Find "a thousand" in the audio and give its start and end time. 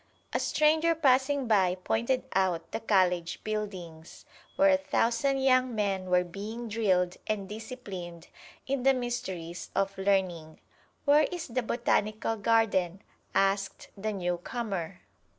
4.71-5.37